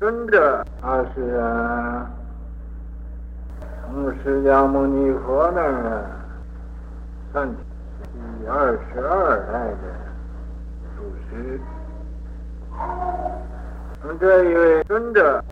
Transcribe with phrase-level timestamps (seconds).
[0.00, 1.36] 尊者他是，
[3.84, 6.00] 从释迦牟尼佛那儿啊，
[7.30, 7.46] 算
[8.40, 9.76] 第二十二代的
[10.96, 11.60] 祖师。
[14.02, 15.44] 那这一位尊者，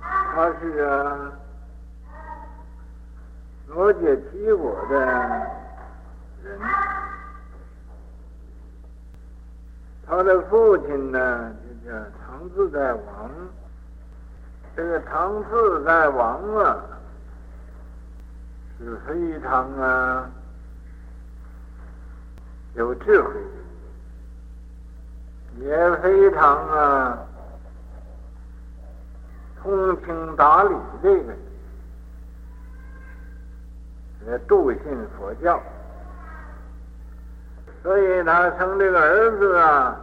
[0.00, 1.30] 他是啊，
[3.68, 4.98] 罗杰提国的
[6.42, 6.58] 人。
[10.04, 11.54] 他的父亲呢，
[11.84, 13.30] 就叫唐自在王。
[14.74, 16.82] 这个唐自在王啊，
[18.78, 20.28] 是非常啊
[22.74, 23.34] 有智慧，
[25.58, 27.18] 也非常啊
[29.62, 31.38] 通情达理这个人，
[34.26, 34.80] 也笃信
[35.16, 35.62] 佛教。
[37.82, 40.00] 所以他生这个儿子啊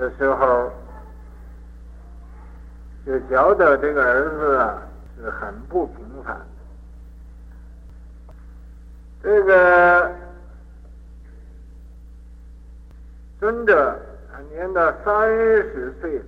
[0.00, 0.72] 的时候，
[3.04, 4.82] 就觉得这个儿子啊
[5.18, 6.40] 是很不平凡。
[9.22, 10.10] 这个
[13.38, 14.00] 尊者
[14.32, 16.24] 他年到三十岁了，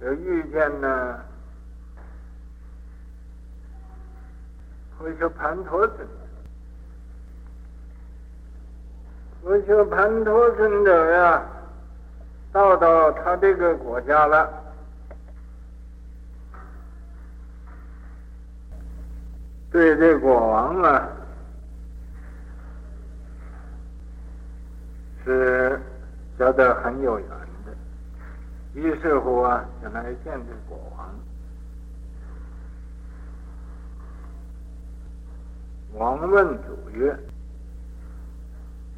[0.00, 1.20] 就遇见呢。
[4.96, 6.08] 婆藪槃陀尊，
[9.46, 11.40] 婆藪槃陀尊者呀，
[12.50, 14.50] 到到他这个国家了，
[19.70, 21.08] 对这国王啊，
[25.24, 25.80] 是
[26.36, 27.28] 觉得很有缘
[27.64, 27.72] 的，
[28.74, 31.14] 于是乎啊，就来见这国王。
[35.94, 37.16] 王问主曰：“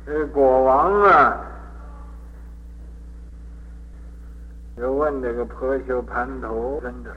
[0.09, 1.45] 这国王啊，
[4.75, 7.11] 就问这个婆藪槃陀尊者，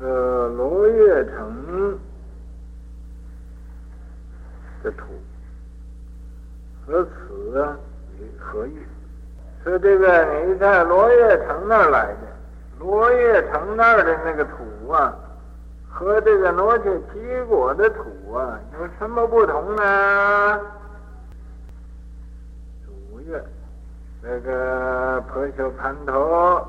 [0.00, 1.96] 说罗阅城
[4.82, 5.04] 的土
[6.84, 7.78] 和此
[8.18, 8.76] 与何异？
[9.62, 12.26] 说这个你在罗阅城那儿来的，
[12.80, 15.16] 罗阅城那儿的那个土啊。”
[15.98, 20.60] 和这个罗羯提国的土啊有什么不同呢？
[22.86, 23.44] 主月，
[24.22, 26.64] 这个婆藪槃陀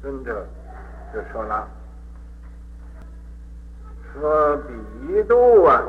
[0.00, 0.46] 尊者
[1.12, 1.68] 就说了，
[4.14, 5.82] 说比度啊，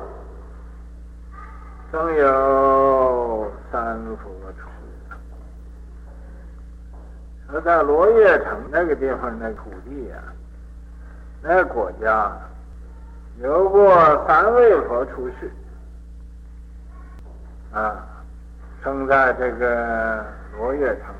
[1.90, 4.68] 更有三佛处。
[7.62, 10.34] 在罗阅城那个地方，那土地呀、啊，
[11.42, 12.32] 那国家
[13.40, 13.94] 有过
[14.28, 15.52] 三位佛出世
[17.74, 18.04] 啊，
[18.84, 20.26] 生在这个
[20.58, 21.14] 罗阅城。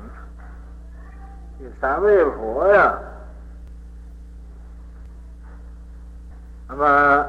[1.60, 2.98] 这三位佛呀，
[6.68, 7.26] 那么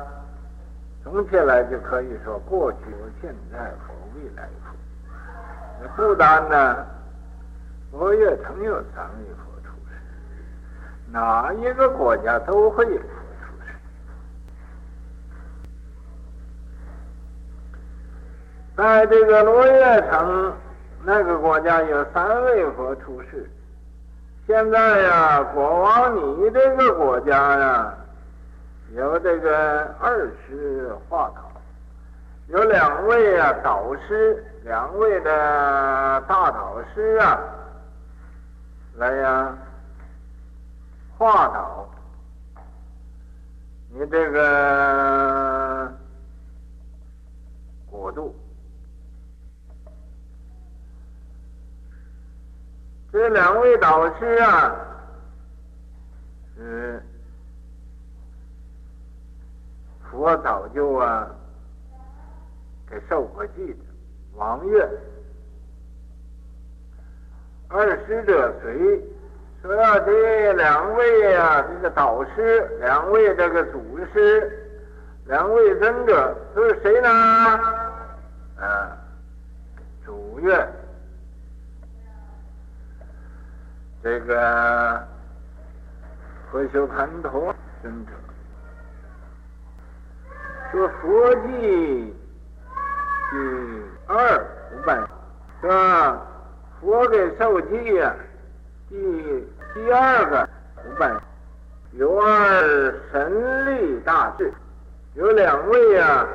[1.03, 4.75] 总体来就可以说，过去佛、现在佛、未来佛。
[5.81, 6.98] 那不单呢。
[7.91, 9.95] 罗阅城有三位佛出世，
[11.11, 12.97] 哪一个国家都会有佛
[13.41, 13.73] 出世。
[18.77, 20.53] 在这个罗阅城
[21.03, 23.49] 那个国家有三位佛出世。
[24.45, 27.93] 现在呀，国王你这个国家呀，
[28.91, 31.51] 有这个二师化导，
[32.47, 37.39] 有两位啊导师，两位的大导师啊。
[38.99, 39.57] 来呀，
[41.17, 41.89] 化导
[43.87, 45.97] 你这个
[47.89, 48.35] 国度，
[53.09, 54.75] 这两位导师啊，
[56.57, 57.01] 是
[60.11, 61.25] 佛早就啊
[62.85, 63.79] 给受过记的
[64.33, 64.85] 王月。
[67.69, 68.99] 二师者谁？
[69.61, 74.51] 说要这两位啊，这个导师，两位这个祖师，
[75.25, 77.09] 两位尊者都是谁呢？
[78.57, 78.97] 啊，
[80.03, 80.67] 主曰，
[84.01, 85.05] 这个
[86.49, 88.11] 婆藪槃陀尊者，
[90.71, 92.15] 说佛记
[93.29, 93.37] 第
[94.07, 94.97] 二五百，
[95.61, 96.25] 是吧？
[96.81, 98.13] 佛给受记呀，
[98.87, 98.95] 第
[99.73, 100.49] 第二个
[100.85, 101.11] 五百，
[101.91, 104.53] 有二神力大士，
[105.15, 106.25] 有两位呀，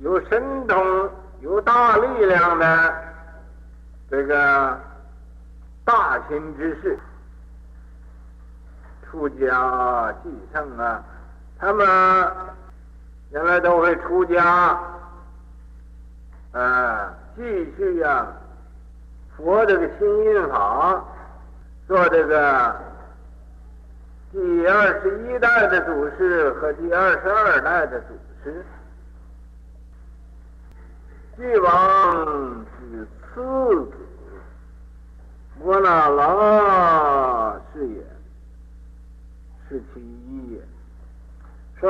[0.00, 1.10] 有神通、
[1.40, 2.94] 有大力量的
[4.10, 4.78] 这个
[5.84, 6.98] 大行之士，
[9.08, 11.04] 出家继承啊，
[11.58, 11.86] 他们
[13.30, 14.78] 原来都会出家，
[16.52, 17.42] 啊，继
[17.76, 18.26] 续呀、
[19.38, 21.00] 佛这个新印法，
[21.86, 22.76] 做这个
[24.32, 28.64] 第二十一代的祖师和第二十二代的祖师。
[31.36, 33.92] 帝王之次子，
[35.62, 38.02] 摩那拉是也，
[39.68, 40.60] 是其一也。
[41.78, 41.88] 说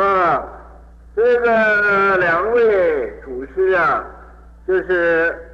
[1.16, 4.04] 这个两位祖师啊，
[4.66, 5.47] 就是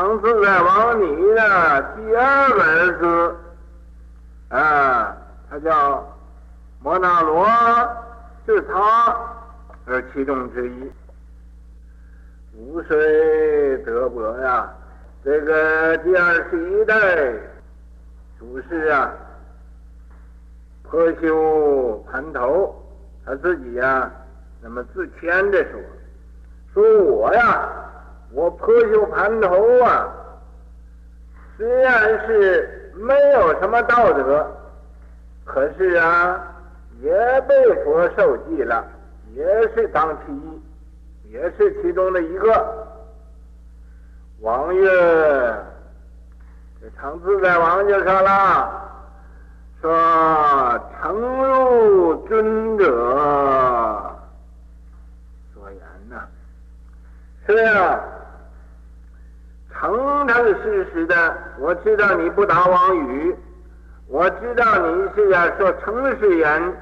[0.00, 3.36] 唐自在王尼的第二个儿子
[4.48, 5.14] 啊，
[5.50, 6.02] 他叫
[6.82, 7.46] 摩那罗，
[8.46, 9.14] 是他
[9.84, 10.90] 而其中之一。
[12.56, 14.72] 五岁得钵呀，
[15.22, 17.34] 这个第二十一代
[18.38, 19.12] 祖师啊，
[20.82, 22.74] 破修盘头，
[23.26, 24.10] 他自己呀，
[24.62, 25.78] 那么自谦的说
[26.72, 27.68] ：“说我呀，
[28.32, 30.08] 我破修盘头啊，
[31.56, 34.46] 虽然是没有什么道德，
[35.44, 36.40] 可是啊，
[37.00, 37.10] 也
[37.48, 38.84] 被佛受记了，
[39.34, 39.44] 也
[39.74, 40.60] 是当其一。”
[41.30, 42.88] 也是其中的一个。
[44.40, 44.84] 王月
[46.82, 48.90] ：“这常自在王就说了，
[49.80, 52.84] 说诚如尊者
[55.54, 56.28] 所言呐、啊，
[57.46, 58.00] 是啊，
[59.72, 63.36] 诚诚实实的，我知道你不打妄语，
[64.06, 66.76] 我知道你是要说诚实言，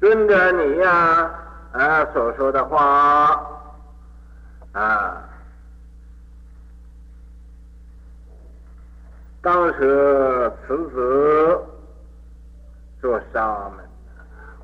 [0.00, 1.30] 尊者你呀、
[1.72, 3.44] 啊。”，所说的话
[4.72, 5.22] 啊，
[9.40, 11.60] 当时此子
[13.00, 13.84] 做沙门，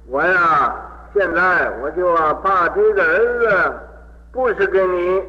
[0.07, 0.75] 我呀，
[1.15, 3.81] 现在我就要把这个儿子，
[4.33, 5.23] 不是给你，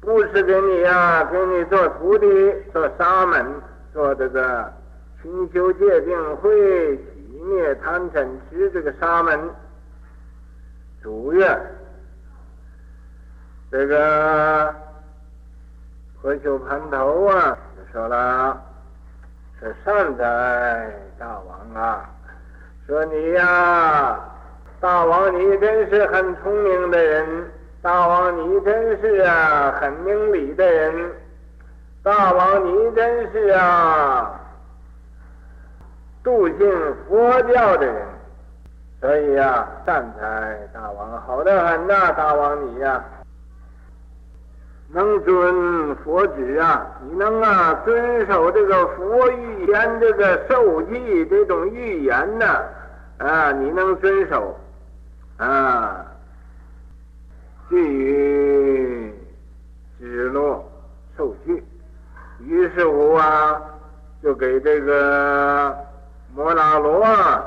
[0.00, 2.26] 不是给你呀，给你做徒弟，
[2.72, 3.44] 做沙门，
[3.92, 4.72] 做这个
[5.20, 9.38] 勤修戒定慧，熄灭贪嗔痴这个沙门。
[11.02, 11.60] 主愿，
[13.70, 14.74] 这个
[16.22, 18.62] 破修盘头啊，就说了，
[19.60, 22.08] 是善哉大王啊，
[22.86, 24.18] 说你呀、
[24.80, 27.50] 大王你真是很聪明的人，
[27.84, 31.12] 大王你真是啊很明理的人，
[32.02, 34.40] 大王你真是啊
[36.22, 36.58] 笃信
[37.06, 38.06] 佛教的人。
[39.02, 43.04] 所以呀、啊，善财大王，好得很呐、大王你呀、
[44.88, 52.46] 能遵佛旨啊，你能啊遵守这个佛预言这个授记这种预言呢？
[53.18, 54.58] 啊，你能遵守
[55.36, 56.06] 啊？
[57.68, 59.14] 据于
[59.98, 60.64] 支落
[61.16, 61.64] 受具，
[62.40, 63.60] 于是乎啊，
[64.22, 65.76] 就给这个
[66.34, 67.44] 摩那罗啊。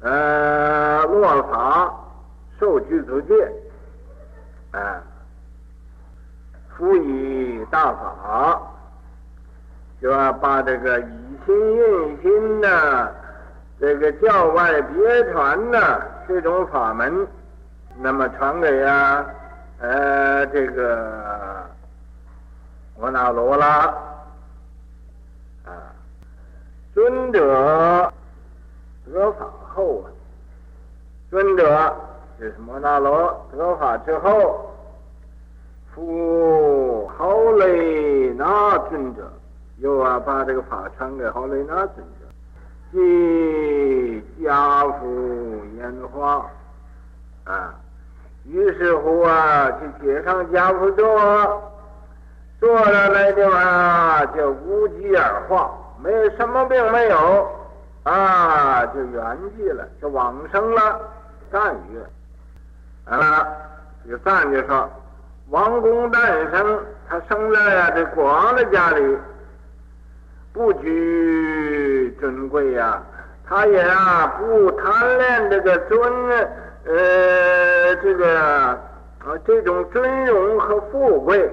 [0.00, 1.92] 呃，落法
[2.60, 3.52] 受具足戒，
[4.72, 5.02] 啊，
[6.76, 8.60] 辅以大法，
[10.00, 13.14] 就要把这个以心印心的
[13.80, 17.26] 这个教外别传的这种法门，
[17.98, 19.26] 那么传给啊，
[19.80, 21.64] 呃，这个
[22.98, 23.94] 摩那罗啦，
[25.64, 25.72] 啊，
[26.94, 28.12] 尊者
[29.06, 29.46] 得法。
[29.74, 30.08] 后啊，
[31.30, 31.94] 尊者
[32.40, 34.74] 就是摩那罗得法之后，
[35.94, 39.30] 复豪雷那尊者，
[39.76, 42.26] 又啊把这个法传给豪雷那尊者，
[42.90, 46.46] 即家父烟花。
[47.44, 47.74] 啊，
[48.48, 51.72] 于是乎啊，去结上跏趺座，
[52.60, 55.70] 坐在那地方就无疾而化，
[56.02, 57.48] 没什么病没有。
[58.04, 61.00] 啊，就圆寂了，就往生了。
[61.50, 62.00] 赞曰
[63.10, 63.44] ：“啊，
[64.04, 64.88] 这个赞就说，
[65.50, 66.22] 王公诞
[66.52, 69.18] 生，他生在呀这国王的家里，
[70.52, 73.02] 不居尊贵呀，
[73.44, 76.00] 他也啊不贪恋这个尊，
[76.86, 78.78] 呃，这个啊
[79.44, 81.50] 这种尊荣和富贵，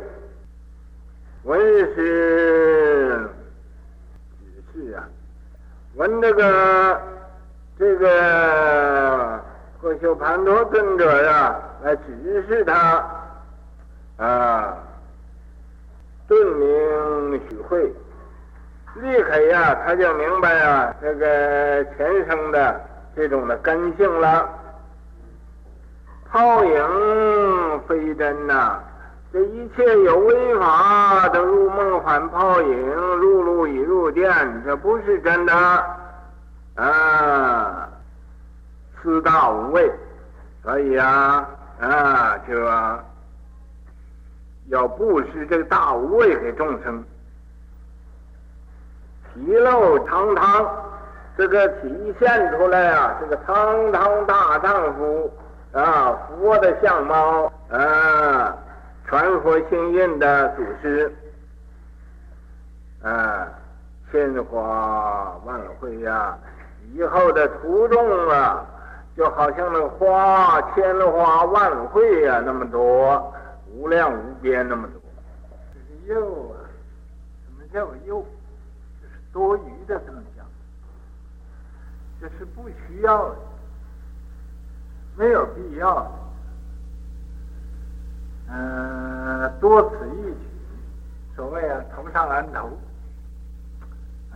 [1.42, 1.60] 文
[1.96, 3.28] 士
[4.40, 4.46] 只
[4.88, 5.10] 是啊。”
[5.98, 7.02] 闻这个
[7.80, 9.40] 这个
[9.82, 13.04] 佛修盘陀尊者呀，来指示他
[14.18, 14.78] 啊，
[16.28, 17.92] 顿明许慧，
[18.96, 22.82] 立刻呀，他就明白啊，这个前生的
[23.16, 24.48] 这种的根性了。
[26.34, 28.80] 泡影非真呐、
[29.32, 35.54] 这一切有为法都如梦幻泡影，入露已入电，这不是真的
[36.74, 37.88] 啊。
[39.00, 39.92] 四大无畏，
[40.64, 41.48] 所以啊
[41.80, 42.60] 啊，就
[44.70, 47.04] 要布施这个大无畏给众生，
[49.36, 50.68] 体露堂堂，
[51.38, 55.32] 这个体现出来啊，这个堂堂大丈夫。
[55.74, 58.56] 啊，佛的相貌啊，
[59.08, 61.12] 传佛心印的祖师
[63.02, 63.48] 啊，
[64.12, 66.38] 千花万卉呀，
[66.94, 68.64] 以后的途中啊，
[69.18, 73.34] 就好像那个花，千花万卉呀，那么多，
[73.72, 75.02] 无量无边那么多。
[75.74, 76.70] 这是又啊，
[77.46, 78.24] 什么叫又？
[79.02, 80.46] 这是多余的这么讲，
[82.22, 83.36] 这是不需要的。
[85.16, 86.12] 没有必要，
[88.50, 90.38] 嗯、多此一举。
[91.36, 92.70] 所谓啊，头上安头，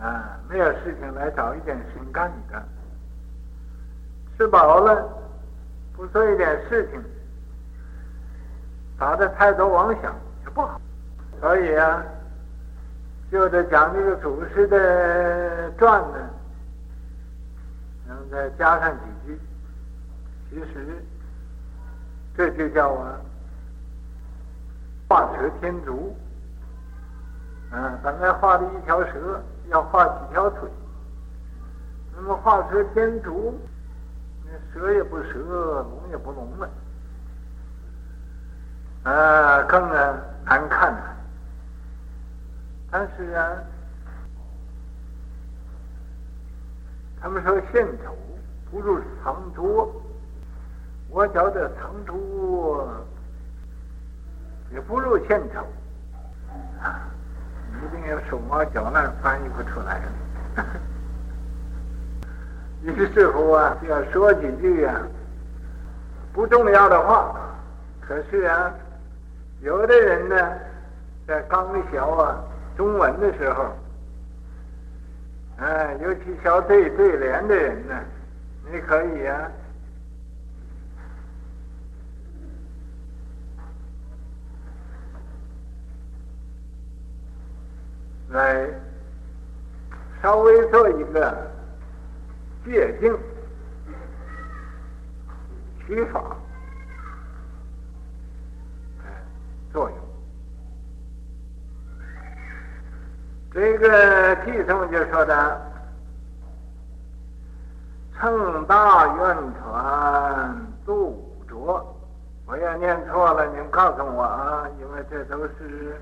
[0.00, 2.66] 啊，没有事情来找一点事情干一干。
[4.36, 5.08] 吃饱了，
[5.96, 7.02] 不做一点事情，
[8.98, 10.80] 打的太多妄想也不好。
[11.40, 12.02] 所以啊，
[13.30, 16.18] 就得讲这个祖师的传呢，
[18.08, 19.40] 然后再加上几句。
[20.50, 21.04] 其实，
[22.34, 23.20] 这就叫啊，
[25.06, 26.16] 画蛇添足。
[27.70, 30.68] 嗯，本来画的一条蛇，要画几条腿。
[32.16, 33.60] 那么画蛇添足，
[34.44, 35.38] 那蛇也不蛇，
[35.82, 36.70] 龙也不龙了。
[39.04, 41.16] 啊，更啊难看了。
[42.90, 43.52] 但是啊，
[47.20, 48.16] 他们说献丑
[48.70, 49.92] 不如藏拙。
[51.10, 52.86] 我觉得成都
[54.70, 55.66] 也不如献丑，
[57.82, 60.02] 一定要手忙脚乱翻译不出来。
[62.82, 65.00] 于是乎啊，就要说几句啊
[66.32, 67.34] 不重要的话。
[68.00, 68.72] 可是啊，
[69.60, 70.36] 有的人呢，
[71.26, 72.42] 在刚学啊
[72.76, 73.64] 中文的时候，
[75.56, 77.94] 啊，尤其学对对联的人呢，
[78.70, 79.50] 你可以啊。
[88.30, 88.68] 来
[90.22, 91.50] 稍微做一个
[92.64, 93.18] 界定、
[95.86, 96.36] 取法
[99.72, 99.98] 作用。
[103.50, 105.72] 这个偈颂就说的
[108.20, 111.94] ：“乘大愿船渡五浊。”
[112.44, 115.98] 我要念错了，你们告诉我啊，因为这都是。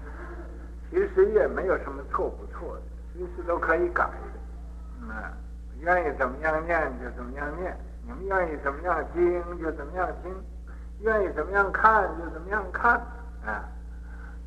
[0.97, 4.13] 其实也没有什么错不错的，其实都可以改的。
[5.03, 5.13] 嗯，
[5.81, 10.35] 愿意怎么样念就怎么样念，你们愿意怎么样听就怎么样听，
[11.01, 12.95] 愿意怎么样看就怎么样看。
[13.45, 13.63] 啊，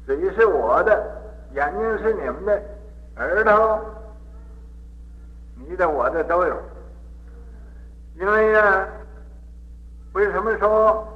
[0.08, 1.22] 嘴是我的，
[1.53, 2.63] 眼睛是你们的，
[3.18, 3.79] 耳朵
[5.56, 6.60] 你的我的都有。
[8.15, 8.88] 因为呀，
[10.13, 11.08] 为什么说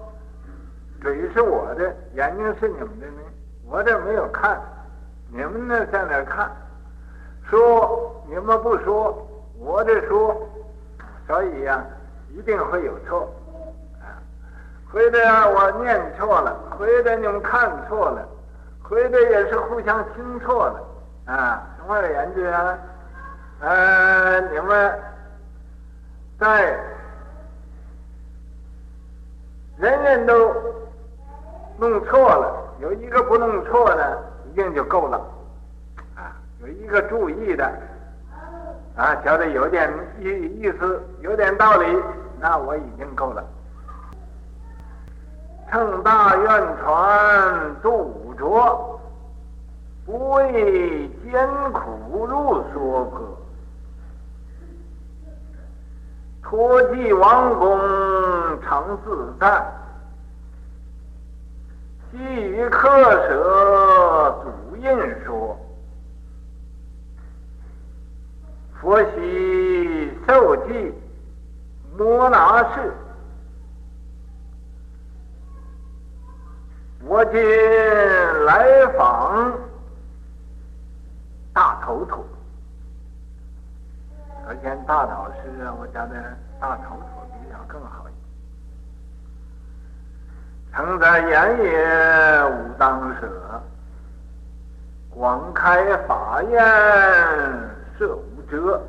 [1.01, 3.21] 嘴是我的，眼睛是你们的呢？
[3.65, 4.61] 我这没有看。
[5.35, 6.47] 你们呢，在那看，
[7.49, 10.47] 说你们不说，我这说，
[11.25, 11.83] 所以呀、
[12.29, 13.27] 一定会有错，
[13.99, 14.21] 啊，
[14.91, 15.17] 或者
[15.55, 18.23] 我念错了，或者你们看错了，
[18.83, 20.85] 或者也是互相听错了，
[21.25, 22.77] 啊，总而言之啊，
[23.61, 24.99] 呃，你们
[26.39, 26.79] 在
[29.77, 30.53] 人人都
[31.77, 34.32] 弄错了，有一个不弄错的。
[34.53, 35.17] 一定就够了，
[36.15, 37.65] 啊，有一个注意的，
[38.95, 40.25] 啊，觉得有点意
[40.61, 41.87] 意思，有点道理，
[42.39, 43.43] 那我已经够了。
[45.71, 49.01] 乘大愿船渡五浊，
[50.05, 53.37] 不畏艰苦入娑婆，
[56.43, 59.65] 托济王公常自在。
[62.11, 62.87] 基于客
[63.27, 63.33] 舍
[64.83, 64.91] 印
[65.25, 65.57] 说
[68.81, 70.93] ：“佛系受记
[71.97, 72.91] 摩拿氏，
[77.05, 77.41] 我今
[78.43, 79.53] 来访
[81.53, 82.25] 大头陀。”
[84.45, 88.21] 而且大导师啊，我家的大头陀比较更好一点。
[90.73, 93.63] 曾在言也武当舍。
[95.15, 96.59] 广开法宴
[97.97, 98.81] 设无遮。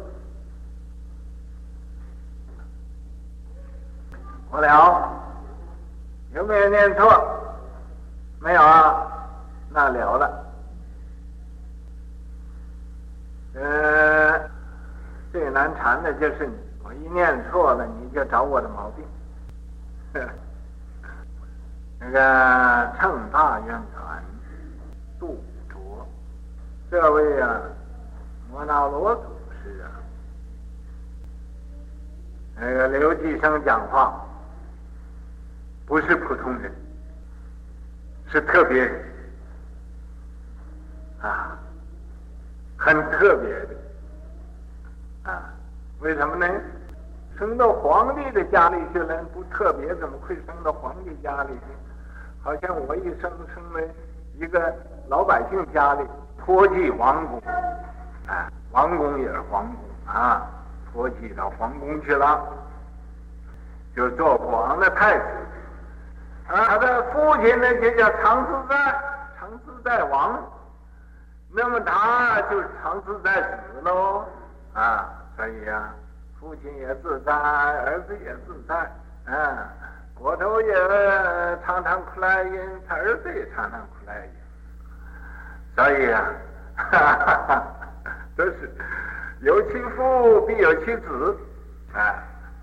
[4.51, 5.11] 我了，
[6.33, 7.11] 有没有念错？
[8.41, 9.07] 没有啊，
[9.71, 10.45] 那了了。
[13.55, 14.51] 呃，
[15.33, 16.55] 最难缠的就是你，
[16.85, 19.05] 我一念错了，你就找我的毛病。
[21.99, 24.23] 那个乘大愿船
[25.19, 25.54] 渡浊，
[26.91, 27.61] 这位啊，
[28.51, 29.23] 摩那罗祖
[29.63, 29.89] 师啊，
[32.57, 34.25] 那个刘继生讲话
[35.87, 36.73] 不是普通人。
[38.31, 39.05] 是特别人
[41.21, 41.57] 啊，
[42.77, 45.55] 很特别的啊，
[46.01, 46.47] 为什么呢？
[47.39, 51.65] 生到皇帝的家里去了，不特别怎么会生到皇帝家里去？
[52.43, 53.89] 好像我一生生在
[54.37, 54.75] 一个
[55.09, 56.05] 老百姓家里，
[56.45, 57.43] 托寄王宫，
[58.27, 60.47] 啊，王宫也是皇宫啊，
[60.93, 62.47] 托寄到皇宫去了，
[63.97, 65.25] 就做国王的太子。
[66.47, 68.77] 啊，他的父亲呢就叫长自在，
[69.41, 70.39] 长自在王，
[71.51, 74.23] 那么他就是长自在子喽，
[74.75, 75.95] 啊，所以、啊，
[76.39, 78.75] 父亲也自在，儿子也自在，
[79.33, 79.73] 啊，
[80.15, 80.75] 国头也
[81.65, 84.33] 常常哭来音，他儿子也常常哭来音，
[85.75, 86.25] 所以、啊，
[86.77, 87.67] 哈哈哈，
[88.37, 88.71] 都是
[89.41, 91.37] 有其父必有其子，
[91.93, 92.15] 啊，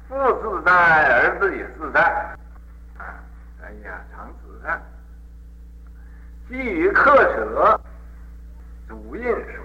[0.07, 2.01] 父自在，儿子也自在。
[3.63, 4.79] 哎呀，长子啊，
[6.47, 7.79] 基于客舍，
[8.87, 9.63] 祖印说：“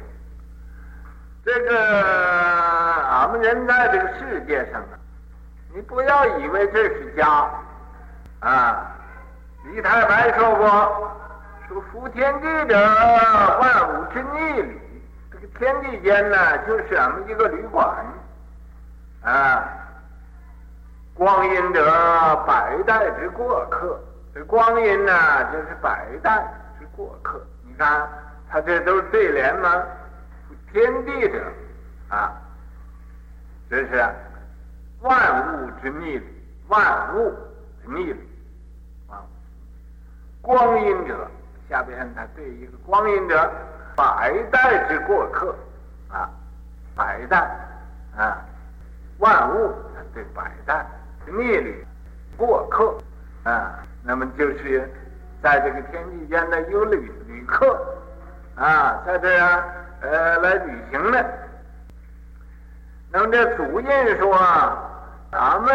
[1.45, 4.99] 这个俺们人在这个世界上啊，
[5.73, 7.49] 你不要以为这是家
[8.41, 8.93] 啊。
[9.65, 11.17] 李太白说过，
[11.69, 12.77] 说夫天地者，
[13.61, 14.81] 万物之逆旅。
[15.33, 18.05] 这个天地间呢，就是俺们一个旅馆
[19.23, 19.65] 啊。”
[21.15, 21.83] 光阴者，
[22.47, 23.99] 百代之过客。
[24.35, 26.47] 这光阴呢，就是百代
[26.79, 27.43] 之过客。
[27.63, 28.07] 你看，
[28.51, 29.83] 他这都是对联吗？
[30.71, 31.43] 天地者，
[32.11, 32.31] 啊，
[33.71, 34.05] 这是
[35.01, 37.35] 万物之逆旅，万物
[37.83, 38.29] 之逆旅
[39.09, 39.25] 啊。
[40.43, 41.27] 光阴者，
[41.69, 43.51] 下边他对一个光阴者，
[43.95, 45.55] 百代之过客
[46.09, 46.31] 啊，
[46.95, 47.39] 百代
[48.17, 48.39] 啊，
[49.19, 49.75] 万物
[50.15, 50.87] 对百代。
[51.27, 51.85] 逆旅
[52.37, 52.97] 过客
[53.43, 54.89] 啊，那么就是
[55.43, 57.85] 在这个天地间的有旅旅客
[58.55, 59.65] 啊，在这儿
[60.03, 61.27] 呃来旅行的。
[63.11, 64.89] 那么这祖印说啊，
[65.33, 65.69] 咱们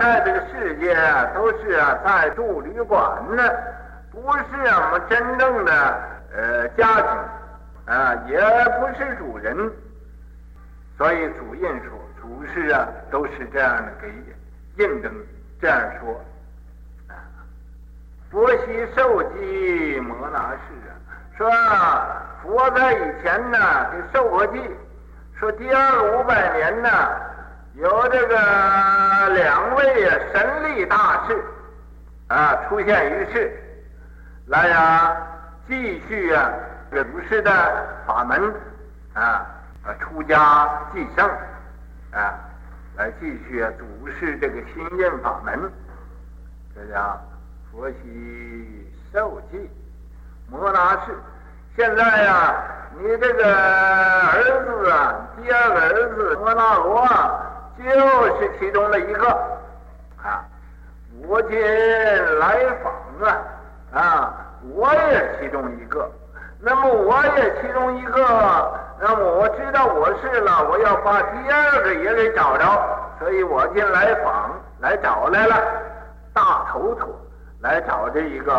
[0.00, 0.92] 在这个世界
[1.32, 3.00] 都是啊在住旅馆
[3.36, 3.42] 呢，
[4.12, 5.72] 不是我们真正的
[6.34, 8.38] 呃家庭啊，也
[8.78, 9.70] 不是主人，
[10.98, 14.08] 所以祖印说，祖师啊都是这样的给。
[14.76, 15.12] 印证
[15.60, 16.24] 这样说
[17.08, 17.12] 啊，
[18.30, 20.94] 佛昔受记摩那世啊，
[21.36, 21.50] 说
[22.42, 23.58] 佛在以前呢
[23.90, 24.60] 给受过记，
[25.38, 26.88] 说第二个五百年呢，
[27.74, 31.44] 有这个两位神力大士
[32.28, 33.52] 啊出现于世，
[34.50, 35.16] 来呀、
[35.68, 36.50] 继续啊
[36.90, 37.52] 这个祖师的
[38.04, 38.52] 法门
[39.14, 39.46] 啊
[39.84, 41.24] 啊出家继圣
[42.12, 42.34] 啊。
[42.96, 45.72] 来继续啊，祖师这个心印法门，
[46.74, 47.18] 这叫
[47.70, 49.70] 佛昔受记
[50.48, 51.16] 摩那世。
[51.76, 52.54] 现在呀、
[52.98, 57.40] 你这个儿子啊，第二个儿子摩那罗啊，
[57.78, 57.84] 就
[58.36, 59.28] 是其中的一个
[60.20, 60.44] 啊。
[61.22, 61.58] 我今
[62.40, 62.92] 来访
[63.26, 63.38] 啊，
[63.92, 64.34] 啊，
[64.74, 66.10] 我也其中一个。
[66.62, 68.20] 那么我也其中一个，
[69.00, 72.64] 那么我知道我是了，我要把第二个也给找着，
[73.18, 75.56] 所以我今来访来找来了，
[76.34, 77.08] 大头陀
[77.60, 78.52] 来找这一个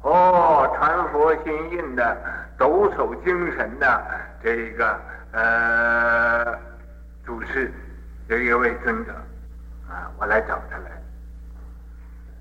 [0.00, 2.16] 哦传佛心印的
[2.56, 4.02] 抖擞精神的
[4.42, 4.98] 这一个
[5.32, 6.56] 呃
[7.26, 7.70] 主持
[8.30, 9.12] 这一位尊者
[9.90, 10.90] 啊，我来找他来，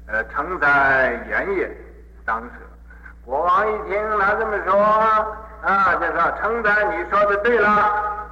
[0.07, 1.69] 呃，承在岩野
[2.25, 2.49] 当舍。
[3.23, 4.81] 国王一听他这么说，
[5.61, 7.69] 啊，就说承在你说的对了，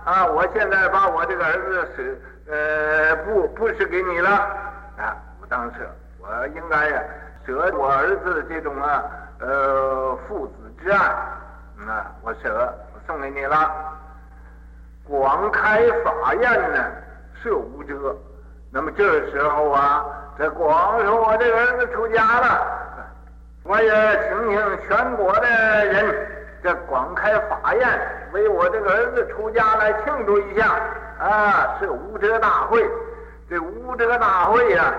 [0.03, 4.29] 啊，我现在把我这个儿子是呃布布施给你了，
[4.97, 5.79] 啊，武当舍，
[6.19, 7.01] 我应该呀
[7.45, 9.03] 舍我儿子这种啊，
[9.39, 13.71] 呃，父子之爱，啊，我舍，我送给你了。
[15.05, 16.85] 广开法宴呢，
[17.41, 18.15] 设无遮。
[18.71, 20.05] 那么这时候啊，
[20.37, 22.78] 这广说我这个儿子出家了，
[23.69, 23.91] 我也
[24.27, 25.45] 请请全国的
[25.85, 26.27] 人，
[26.63, 27.87] 这广开法宴，
[28.31, 30.71] 为我这个儿子出家来庆祝一下
[31.19, 32.83] 啊，设无遮大会。
[33.47, 34.91] 这无遮大会呀，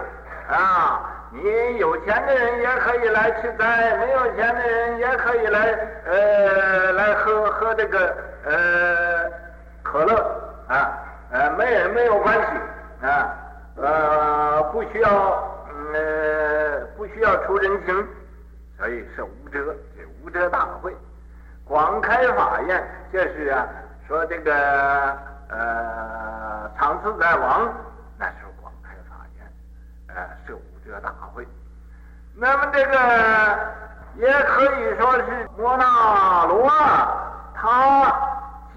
[0.49, 1.01] 啊，啊，
[1.33, 8.53] 你有钱的人也可以来吃斋，没有钱的人也可以来，呃，来喝喝这个呃
[9.83, 10.15] 可乐
[10.69, 10.97] 啊，
[11.33, 13.35] 呃，没没有关系啊。
[13.83, 15.11] 呃，不需要，
[15.93, 18.07] 呃，不需要出人情，
[18.81, 19.63] 所以是无遮，
[19.95, 20.97] 这无遮大会，
[21.67, 23.69] 广开法宴，这是啊，
[24.09, 24.55] 说这个
[25.51, 27.71] 呃，长自在王
[28.17, 29.47] 那是广开法宴，
[30.17, 31.47] 呃，是无遮大会。
[32.35, 32.97] 那么这个
[34.15, 36.67] 也可以说是摩那罗，
[37.55, 38.11] 他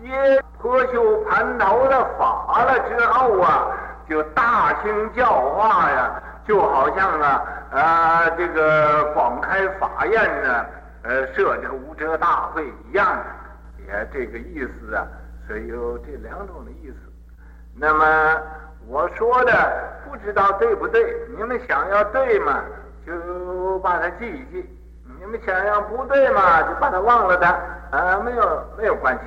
[0.02, 3.68] 接破袖盘头的法了之后啊。
[4.06, 7.42] 就大兴教化呀，就好像啊
[7.74, 10.66] 啊这个广开法宴呢，
[11.02, 13.26] 呃设这个无遮大会一样的，
[13.88, 15.08] 也这个意思啊，
[15.48, 16.96] 所以有这两种的意思。
[17.76, 18.40] 那么
[18.88, 19.52] 我说的
[20.08, 21.16] 不知道对不对？
[21.36, 22.62] 你们想要对嘛，
[23.08, 24.64] 就把它记一记；
[25.20, 27.50] 你们想要不对嘛，就把它忘了它
[27.98, 29.22] 啊，没有没有关系。